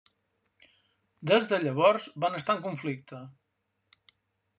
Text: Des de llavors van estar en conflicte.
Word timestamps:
Des 1.31 1.49
de 1.51 1.59
llavors 1.65 2.07
van 2.23 2.39
estar 2.39 2.55
en 2.59 2.65
conflicte. 2.65 3.21